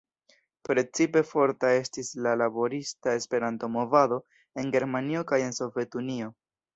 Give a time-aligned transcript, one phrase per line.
[0.67, 4.17] Precipe forta estis la laborista Esperanto-movado
[4.63, 6.31] en Germanio kaj en Sovetunio.